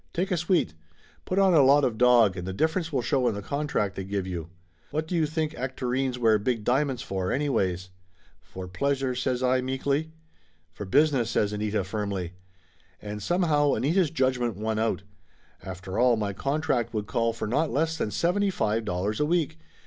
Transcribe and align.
Take 0.13 0.31
a 0.31 0.37
suite. 0.37 0.73
Put 1.25 1.37
on 1.37 1.53
a 1.53 1.61
lot 1.61 1.83
of 1.83 1.95
dog, 1.95 2.35
and 2.35 2.47
the 2.47 2.53
difference 2.53 2.91
will 2.91 3.03
show 3.03 3.27
in 3.27 3.35
the 3.35 3.43
contract 3.43 3.95
they 3.95 4.03
give 4.03 4.25
you. 4.25 4.49
What 4.89 5.07
do 5.07 5.13
you 5.13 5.27
think 5.27 5.51
actorines 5.53 6.17
wear 6.17 6.39
big 6.39 6.63
diamonds 6.63 7.03
for, 7.03 7.31
anyways?" 7.31 7.89
"For 8.41 8.67
pleasure," 8.67 9.13
says 9.13 9.43
I 9.43 9.61
meekly. 9.61 10.11
"For 10.71 10.85
business!'' 10.85 11.29
says 11.29 11.53
Anita 11.53 11.83
firmly. 11.83 12.33
And 12.99 13.21
somehow 13.21 13.75
Anita's 13.75 14.09
judgment 14.09 14.55
won 14.57 14.79
out. 14.79 15.03
After 15.61 15.99
all, 15.99 16.15
my 16.17 16.33
contract 16.33 16.95
would 16.95 17.05
call 17.05 17.31
for 17.31 17.47
not 17.47 17.69
less 17.69 17.95
than 17.95 18.09
seventy 18.09 18.49
five 18.49 18.83
dollars 18.85 19.19
a 19.19 19.25
week 19.27 19.59